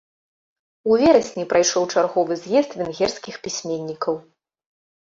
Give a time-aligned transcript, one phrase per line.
[0.91, 4.13] У верасні прайшоў чарговы з'езд венгерскіх пісьменнікаў.